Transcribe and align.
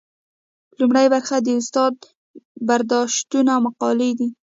لومړۍ 0.79 1.05
برخه 1.13 1.37
کې 1.39 1.43
د 1.45 1.47
استاد 1.59 1.93
برداشتونه 2.67 3.51
او 3.55 3.61
مقالې 3.67 4.11
دي. 4.19 4.29